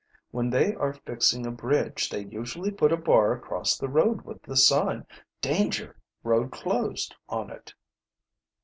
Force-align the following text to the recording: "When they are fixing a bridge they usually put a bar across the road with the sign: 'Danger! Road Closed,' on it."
"When 0.31 0.49
they 0.49 0.73
are 0.73 0.93
fixing 0.93 1.45
a 1.45 1.51
bridge 1.51 2.09
they 2.09 2.23
usually 2.23 2.71
put 2.71 2.91
a 2.91 2.97
bar 2.97 3.33
across 3.33 3.77
the 3.77 3.87
road 3.87 4.21
with 4.21 4.41
the 4.41 4.57
sign: 4.57 5.05
'Danger! 5.41 5.95
Road 6.23 6.49
Closed,' 6.51 7.13
on 7.29 7.51
it." 7.51 7.75